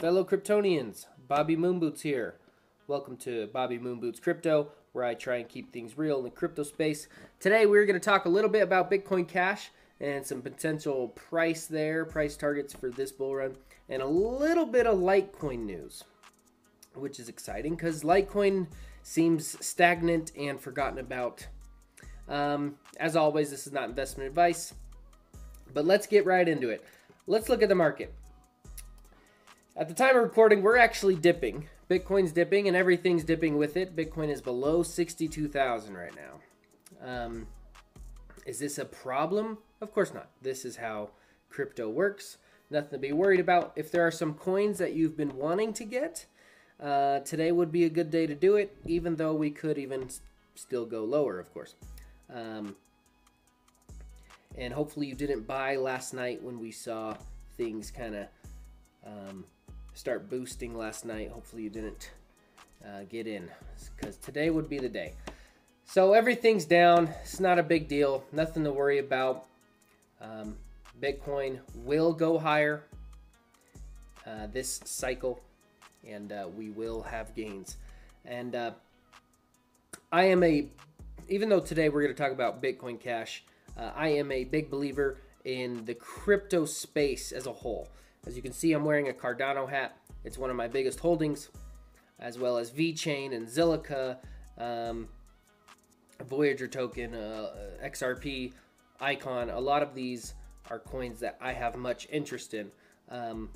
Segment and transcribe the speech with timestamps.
[0.00, 2.36] Fellow Kryptonians, Bobby Moonboots here.
[2.86, 6.62] Welcome to Bobby Moonboots Crypto, where I try and keep things real in the crypto
[6.62, 7.06] space.
[7.38, 9.68] Today we're going to talk a little bit about Bitcoin Cash
[10.00, 13.56] and some potential price there, price targets for this bull run,
[13.90, 16.02] and a little bit of Litecoin news,
[16.94, 18.68] which is exciting because Litecoin
[19.02, 21.46] seems stagnant and forgotten about.
[22.26, 24.72] Um, as always, this is not investment advice,
[25.74, 26.82] but let's get right into it.
[27.26, 28.14] Let's look at the market.
[29.76, 31.68] At the time of recording, we're actually dipping.
[31.88, 33.94] Bitcoin's dipping and everything's dipping with it.
[33.94, 37.06] Bitcoin is below 62,000 right now.
[37.06, 37.46] Um,
[38.46, 39.58] is this a problem?
[39.80, 40.28] Of course not.
[40.42, 41.10] This is how
[41.50, 42.38] crypto works.
[42.68, 43.72] Nothing to be worried about.
[43.76, 46.26] If there are some coins that you've been wanting to get,
[46.80, 50.08] uh, today would be a good day to do it, even though we could even
[50.56, 51.74] still go lower, of course.
[52.32, 52.74] Um,
[54.58, 57.16] and hopefully you didn't buy last night when we saw
[57.56, 58.26] things kind of
[59.06, 59.44] um,
[60.00, 61.30] start boosting last night.
[61.30, 62.10] Hopefully you didn't
[62.82, 63.50] uh, get in
[63.94, 65.12] because today would be the day.
[65.84, 67.10] So everything's down.
[67.20, 68.24] It's not a big deal.
[68.32, 69.44] Nothing to worry about.
[70.18, 70.56] Um,
[71.02, 72.84] Bitcoin will go higher
[74.26, 75.42] uh, this cycle,
[76.08, 77.76] and uh, we will have gains.
[78.24, 78.70] And uh,
[80.10, 80.66] I am a,
[81.28, 83.44] even though today we're going to talk about Bitcoin Cash,
[83.76, 87.90] uh, I am a big believer in the crypto space as a whole.
[88.26, 89.96] As you can see, I'm wearing a Cardano hat.
[90.24, 91.48] It's one of my biggest holdings,
[92.18, 94.18] as well as VeChain and Zilliqa,
[94.58, 95.08] um,
[96.28, 97.50] Voyager token, uh,
[97.82, 98.52] XRP,
[99.00, 99.48] Icon.
[99.48, 100.34] A lot of these
[100.70, 102.70] are coins that I have much interest in.
[103.08, 103.48] Um,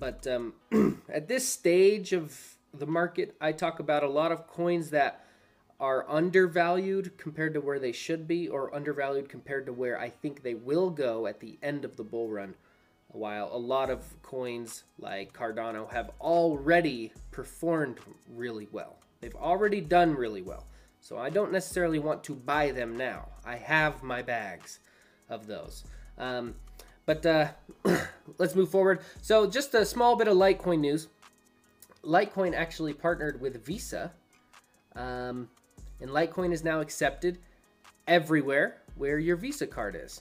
[0.00, 0.54] but um,
[1.08, 5.24] at this stage of the market, I talk about a lot of coins that
[5.78, 10.42] are undervalued compared to where they should be, or undervalued compared to where I think
[10.42, 12.54] they will go at the end of the bull run
[13.12, 18.98] while a lot of coins like Cardano have already performed really well.
[19.20, 20.66] They've already done really well.
[21.00, 23.28] So I don't necessarily want to buy them now.
[23.44, 24.78] I have my bags
[25.28, 25.84] of those.
[26.16, 26.54] Um,
[27.06, 27.48] but uh,
[28.38, 29.00] let's move forward.
[29.20, 31.08] So just a small bit of Litecoin news.
[32.04, 34.12] Litecoin actually partnered with Visa.
[34.94, 35.48] Um,
[36.00, 37.38] and Litecoin is now accepted
[38.06, 40.20] everywhere where your Visa card is.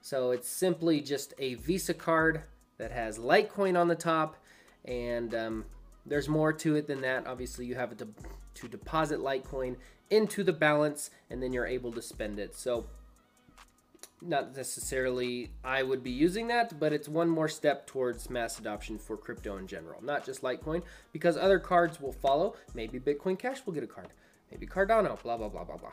[0.00, 2.42] So it's simply just a Visa card
[2.78, 4.36] that has Litecoin on the top,
[4.84, 5.64] and um,
[6.06, 7.26] there's more to it than that.
[7.26, 8.08] Obviously, you have to,
[8.54, 9.76] to deposit Litecoin
[10.08, 12.54] into the balance, and then you're able to spend it.
[12.54, 12.86] So
[14.22, 18.98] not necessarily I would be using that, but it's one more step towards mass adoption
[18.98, 20.82] for crypto in general, not just Litecoin,
[21.12, 22.56] because other cards will follow.
[22.74, 24.08] Maybe Bitcoin Cash will get a card,
[24.50, 25.92] maybe Cardano, blah, blah, blah, blah, blah.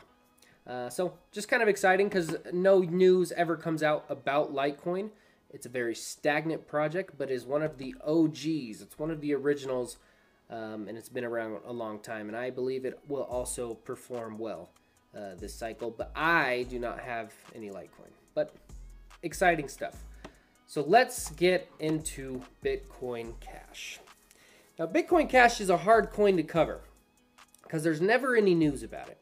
[0.68, 5.10] Uh, so just kind of exciting because no news ever comes out about Litecoin.
[5.50, 8.82] It's a very stagnant project, but is one of the OGs.
[8.82, 9.96] It's one of the originals,
[10.50, 12.28] um, and it's been around a long time.
[12.28, 14.68] And I believe it will also perform well
[15.16, 15.90] uh, this cycle.
[15.90, 18.12] But I do not have any Litecoin.
[18.34, 18.54] But
[19.22, 20.04] exciting stuff.
[20.66, 24.00] So let's get into Bitcoin Cash.
[24.78, 26.82] Now, Bitcoin Cash is a hard coin to cover
[27.62, 29.18] because there's never any news about it.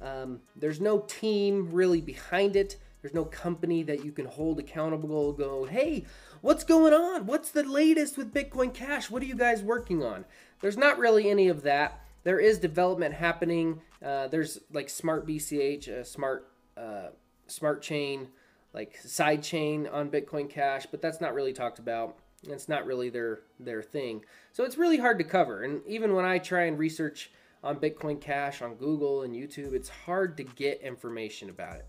[0.00, 2.76] Um, there's no team really behind it.
[3.02, 5.32] There's no company that you can hold accountable.
[5.32, 6.04] Go, hey,
[6.40, 7.26] what's going on?
[7.26, 9.10] What's the latest with Bitcoin Cash?
[9.10, 10.24] What are you guys working on?
[10.60, 12.00] There's not really any of that.
[12.24, 13.80] There is development happening.
[14.04, 17.10] Uh, there's like Smart BCH, a smart uh,
[17.46, 18.28] smart chain,
[18.74, 22.18] like side chain on Bitcoin Cash, but that's not really talked about.
[22.42, 24.24] It's not really their their thing.
[24.52, 25.62] So it's really hard to cover.
[25.62, 27.30] And even when I try and research
[27.66, 31.86] on Bitcoin Cash, on Google and YouTube, it's hard to get information about it.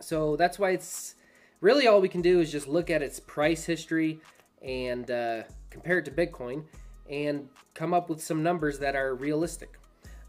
[0.00, 1.14] So that's why it's
[1.60, 4.20] really all we can do is just look at its price history
[4.60, 6.64] and uh, compare it to Bitcoin
[7.08, 9.78] and come up with some numbers that are realistic.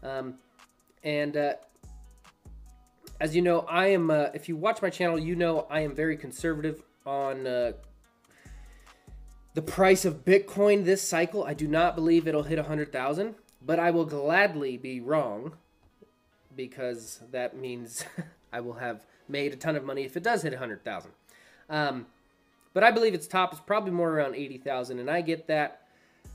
[0.04, 0.36] Um,
[1.02, 1.54] and uh,
[3.20, 5.96] as you know, I am, uh, if you watch my channel, you know I am
[5.96, 7.72] very conservative on uh,
[9.54, 11.42] the price of Bitcoin this cycle.
[11.42, 13.34] I do not believe it'll hit 100,000.
[13.64, 15.54] But I will gladly be wrong
[16.54, 18.04] because that means
[18.52, 21.10] I will have made a ton of money if it does hit 100,000.
[21.70, 22.06] Um,
[22.72, 25.82] but I believe its top is probably more around 80,000 and I get that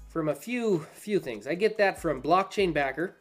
[0.08, 1.48] from a few few things.
[1.48, 3.16] I get that from Blockchain Backer,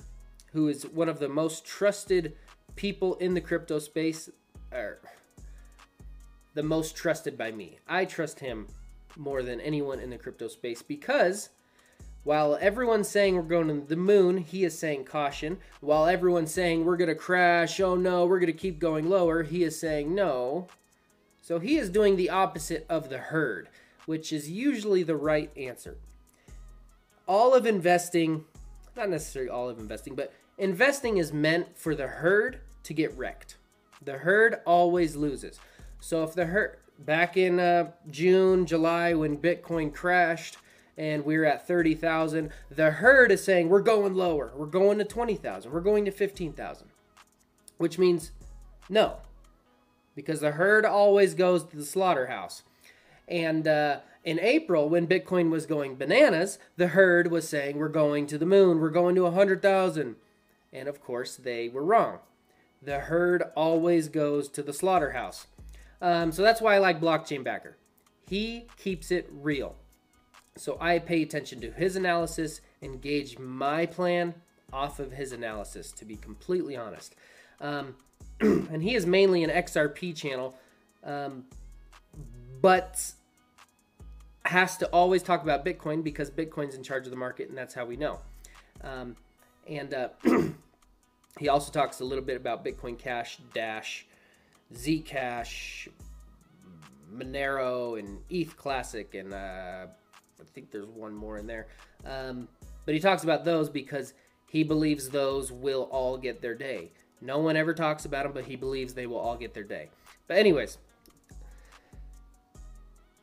[0.52, 2.34] who is one of the most trusted
[2.76, 4.30] people in the crypto space
[4.72, 4.98] or
[6.54, 7.78] the most trusted by me.
[7.86, 8.68] I trust him
[9.16, 11.50] more than anyone in the crypto space because
[12.24, 15.58] while everyone's saying we're going to the moon, he is saying caution.
[15.80, 19.42] While everyone's saying we're going to crash, oh no, we're going to keep going lower,
[19.44, 20.68] he is saying no.
[21.42, 23.68] So he is doing the opposite of the herd,
[24.06, 25.96] which is usually the right answer.
[27.26, 28.44] all of investing,
[28.96, 33.56] not necessarily all of investing, but investing is meant for the herd to get wrecked.
[34.04, 35.60] The herd always loses.
[36.00, 40.56] So if the herd back in uh, June, July when Bitcoin crashed
[40.98, 44.50] and we are at 30,000, the herd is saying we're going lower.
[44.54, 45.70] We're going to 20,000.
[45.70, 46.88] We're going to 15,000.
[47.78, 48.32] Which means
[48.88, 49.18] no.
[50.16, 52.64] Because the herd always goes to the slaughterhouse.
[53.28, 58.26] And uh, in April, when Bitcoin was going bananas, the herd was saying, We're going
[58.26, 60.16] to the moon, we're going to 100,000.
[60.72, 62.18] And of course, they were wrong.
[62.82, 65.46] The herd always goes to the slaughterhouse.
[66.02, 67.76] Um, so that's why I like Blockchain Backer.
[68.28, 69.76] He keeps it real.
[70.58, 74.34] So I pay attention to his analysis and gauge my plan
[74.72, 77.14] off of his analysis, to be completely honest.
[77.60, 77.94] Um,
[78.40, 80.56] and he is mainly an XRP channel,
[81.04, 81.44] um,
[82.60, 83.12] but
[84.44, 87.74] has to always talk about Bitcoin because Bitcoin's in charge of the market, and that's
[87.74, 88.18] how we know.
[88.82, 89.16] Um,
[89.68, 90.08] and uh,
[91.38, 94.06] he also talks a little bit about Bitcoin Cash, Dash,
[94.74, 95.88] Zcash,
[97.14, 99.86] Monero, and ETH Classic, and uh,
[100.40, 101.66] I think there's one more in there.
[102.04, 102.48] Um,
[102.84, 104.14] but he talks about those because
[104.48, 106.92] he believes those will all get their day.
[107.20, 109.90] No one ever talks about them, but he believes they will all get their day.
[110.26, 110.78] But, anyways,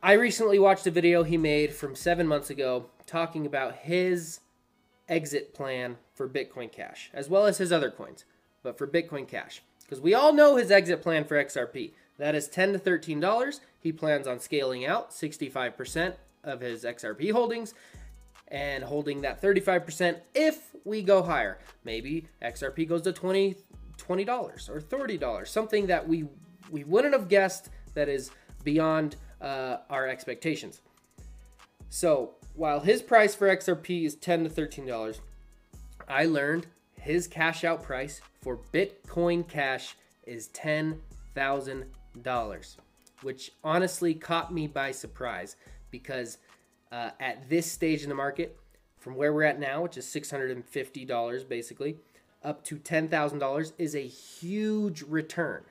[0.03, 4.41] I recently watched a video he made from seven months ago talking about his
[5.07, 8.25] exit plan for Bitcoin Cash, as well as his other coins,
[8.63, 9.61] but for Bitcoin Cash.
[9.81, 11.91] Because we all know his exit plan for XRP.
[12.18, 13.59] That is 10 to $13.
[13.79, 16.15] He plans on scaling out 65%
[16.45, 17.74] of his XRP holdings
[18.50, 21.59] and holding that 35% if we go higher.
[21.83, 23.56] Maybe XRP goes to 20
[23.97, 26.25] $20 or $30, something that we
[26.71, 28.31] we wouldn't have guessed that is
[28.63, 30.81] beyond uh, our expectations.
[31.89, 35.19] So, while his price for XRP is 10 to $13,
[36.07, 36.68] I learned
[37.00, 39.95] his cash out price for Bitcoin Cash
[40.25, 42.75] is $10,000,
[43.21, 45.56] which honestly caught me by surprise
[46.00, 46.39] because
[46.92, 48.57] uh, at this stage in the market,
[48.97, 51.95] from where we're at now, which is $650 basically,
[52.44, 55.63] up to $10,000 is a huge return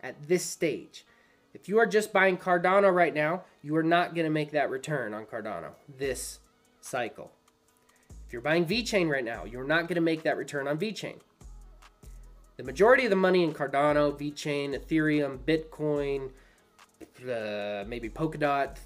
[0.00, 1.04] at this stage.
[1.52, 4.70] If you are just buying Cardano right now, you are not going to make that
[4.70, 6.40] return on Cardano this
[6.80, 7.32] cycle.
[8.26, 11.18] If you're buying VeChain right now, you're not going to make that return on VeChain.
[12.56, 16.30] The majority of the money in Cardano, VeChain, Ethereum, Bitcoin,
[17.22, 18.76] uh, maybe Polkadot,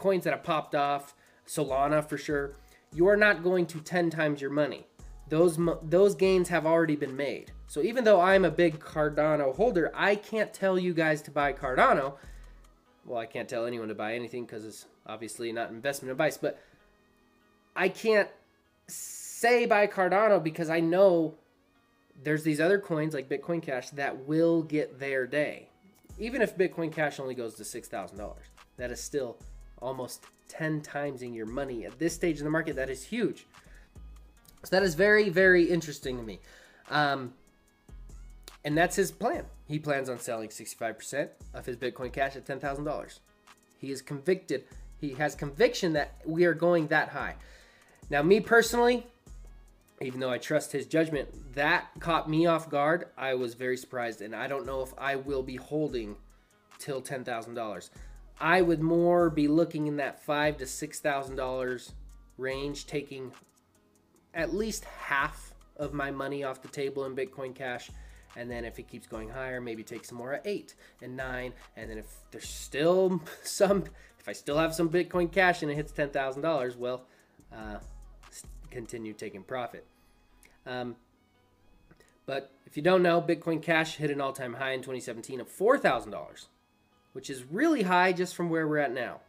[0.00, 1.14] coins that have popped off,
[1.46, 2.56] Solana for sure,
[2.92, 4.86] you are not going to 10 times your money.
[5.28, 7.52] Those those gains have already been made.
[7.68, 11.52] So even though I'm a big Cardano holder, I can't tell you guys to buy
[11.52, 12.14] Cardano.
[13.04, 16.60] Well, I can't tell anyone to buy anything because it's obviously not investment advice, but
[17.76, 18.28] I can't
[18.88, 21.34] say buy Cardano because I know
[22.22, 25.68] there's these other coins like Bitcoin Cash that will get their day.
[26.18, 28.34] Even if Bitcoin Cash only goes to $6,000,
[28.76, 29.38] that is still
[29.80, 32.76] almost 10 times in your money at this stage in the market.
[32.76, 33.46] That is huge.
[34.64, 36.40] So that is very, very interesting to me.
[36.90, 37.32] Um,
[38.64, 39.44] and that's his plan.
[39.66, 43.18] He plans on selling 65% of his Bitcoin Cash at $10,000.
[43.78, 44.64] He is convicted.
[45.00, 47.36] He has conviction that we are going that high.
[48.10, 49.06] Now, me personally,
[50.02, 53.06] even though I trust his judgment, that caught me off guard.
[53.16, 56.16] I was very surprised, and I don't know if I will be holding
[56.78, 57.90] till $10,000.
[58.40, 61.92] I would more be looking in that five to six thousand dollars
[62.38, 63.32] range, taking
[64.34, 67.90] at least half of my money off the table in Bitcoin Cash.
[68.36, 71.52] And then if it keeps going higher, maybe take some more at eight and nine.
[71.76, 73.84] And then if there's still some,
[74.18, 77.04] if I still have some Bitcoin Cash and it hits ten thousand dollars, well,
[77.52, 77.78] uh,
[78.70, 79.84] continue taking profit.
[80.66, 80.96] Um,
[82.24, 85.76] but if you don't know, Bitcoin Cash hit an all-time high in 2017 of four
[85.76, 86.46] thousand dollars,
[87.12, 89.20] which is really high just from where we're at now.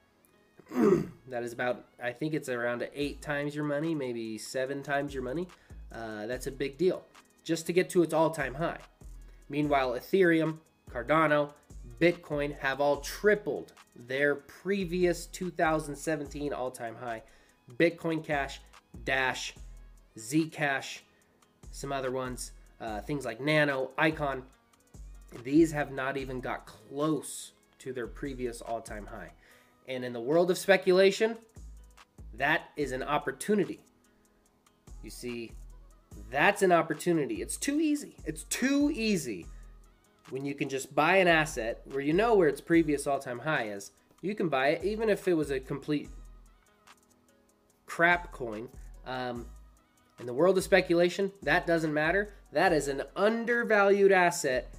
[1.27, 5.23] that is about, I think it's around eight times your money, maybe seven times your
[5.23, 5.47] money.
[5.93, 7.03] Uh, that's a big deal
[7.43, 8.79] just to get to its all time high.
[9.49, 10.59] Meanwhile, Ethereum,
[10.91, 11.51] Cardano,
[11.99, 17.23] Bitcoin have all tripled their previous 2017 all time high.
[17.77, 18.61] Bitcoin Cash,
[19.03, 19.53] Dash,
[20.17, 20.99] Zcash,
[21.71, 24.43] some other ones, uh, things like Nano, Icon,
[25.43, 29.31] these have not even got close to their previous all time high.
[29.87, 31.37] And in the world of speculation,
[32.37, 33.81] that is an opportunity.
[35.03, 35.51] You see,
[36.29, 37.41] that's an opportunity.
[37.41, 38.15] It's too easy.
[38.25, 39.45] It's too easy
[40.29, 43.39] when you can just buy an asset where you know where its previous all time
[43.39, 43.91] high is.
[44.21, 46.09] You can buy it even if it was a complete
[47.85, 48.69] crap coin
[49.05, 49.47] Um,
[50.19, 52.33] in the world of speculation, that doesn't matter.
[52.53, 54.71] That is an undervalued asset,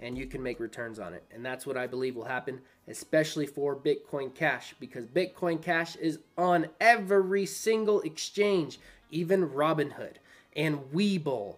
[0.00, 1.24] and you can make returns on it.
[1.32, 6.20] And that's what I believe will happen, especially for Bitcoin Cash, because Bitcoin Cash is
[6.36, 8.78] on every single exchange,
[9.10, 10.14] even Robinhood
[10.54, 11.56] and Webull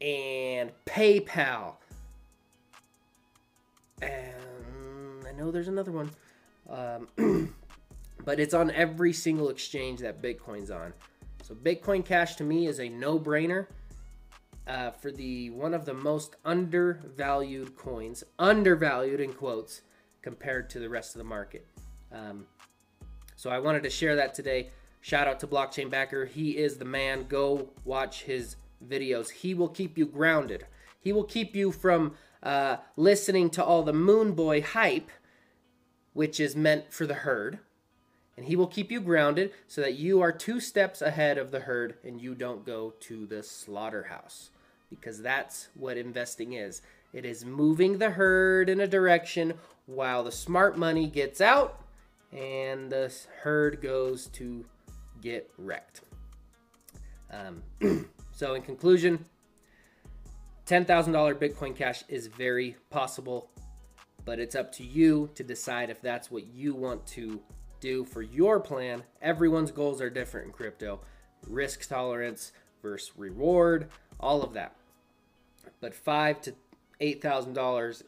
[0.00, 1.74] and PayPal.
[4.00, 6.10] And I know there's another one.
[6.68, 7.54] Um,
[8.24, 10.92] but it's on every single exchange that Bitcoin's on.
[11.42, 13.66] So Bitcoin Cash to me is a no-brainer
[14.66, 19.82] uh, for the one of the most undervalued coins, undervalued in quotes,
[20.22, 21.66] compared to the rest of the market.
[22.12, 22.46] Um,
[23.36, 24.70] so I wanted to share that today.
[25.00, 26.26] Shout out to Blockchain Backer.
[26.26, 27.24] He is the man.
[27.24, 29.30] Go watch his videos.
[29.30, 30.66] He will keep you grounded.
[31.00, 35.10] He will keep you from uh, listening to all the Moon Boy hype,
[36.12, 37.60] which is meant for the herd
[38.40, 41.60] and he will keep you grounded so that you are two steps ahead of the
[41.60, 44.48] herd and you don't go to the slaughterhouse
[44.88, 46.80] because that's what investing is.
[47.12, 49.52] It is moving the herd in a direction
[49.84, 51.82] while the smart money gets out
[52.32, 54.64] and the herd goes to
[55.20, 56.00] get wrecked.
[57.30, 57.62] Um,
[58.32, 59.22] so, in conclusion,
[60.64, 60.86] $10,000
[61.34, 63.50] Bitcoin Cash is very possible,
[64.24, 67.38] but it's up to you to decide if that's what you want to
[67.80, 69.02] do for your plan.
[69.20, 71.00] Everyone's goals are different in crypto
[71.46, 74.76] risk tolerance versus reward, all of that.
[75.80, 76.54] But five to
[77.00, 78.04] eight thousand dollars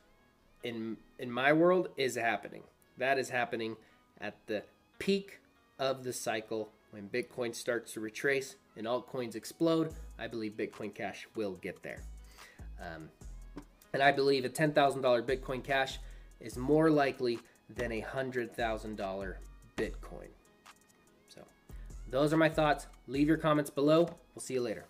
[0.63, 2.63] in in my world is happening.
[2.99, 3.77] That is happening
[4.21, 4.63] at the
[4.99, 5.41] peak
[5.79, 9.95] of the cycle when Bitcoin starts to retrace and altcoins explode.
[10.19, 12.03] I believe Bitcoin Cash will get there.
[12.81, 13.09] Um,
[13.93, 14.73] and I believe a $10,000
[15.23, 15.99] Bitcoin Cash
[16.41, 17.39] is more likely
[17.69, 19.35] than a $100,000
[19.77, 20.29] Bitcoin.
[21.29, 21.41] So,
[22.11, 22.87] those are my thoughts.
[23.07, 24.09] Leave your comments below.
[24.35, 24.85] We'll see you later.